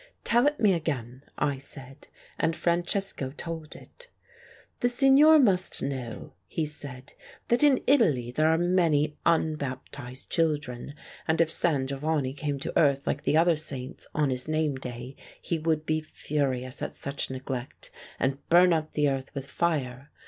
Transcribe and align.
"Tell 0.23 0.47
it 0.47 0.59
me 0.59 0.73
again," 0.73 1.21
I 1.37 1.59
said, 1.59 2.07
and 2.39 2.55
Francesco 2.55 3.29
told 3.37 3.75
it. 3.75 4.07
"The 4.79 4.89
signor 4.89 5.37
must 5.37 5.83
know," 5.83 6.33
he 6.47 6.65
said, 6.65 7.13
"that 7.49 7.61
in 7.61 7.83
Italy 7.85 8.31
there 8.31 8.47
are 8.49 8.57
many 8.57 9.19
unbaptized 9.27 10.31
children, 10.31 10.95
and 11.27 11.39
if 11.39 11.51
San 11.51 11.85
Gio 11.85 11.99
vanni 11.99 12.33
came 12.33 12.59
to 12.61 12.75
earth 12.79 13.05
like 13.05 13.25
the 13.25 13.37
other 13.37 13.55
saints 13.55 14.07
on 14.15 14.31
his 14.31 14.47
name 14.47 14.73
day, 14.73 15.15
he 15.39 15.59
would 15.59 15.85
be 15.85 16.01
furious 16.01 16.81
at 16.81 16.95
such 16.95 17.29
neglect, 17.29 17.91
and 18.19 18.39
burn 18.49 18.73
up 18.73 18.93
the 18.93 19.07
earth 19.07 19.29
with 19.35 19.45
fire. 19.45 20.09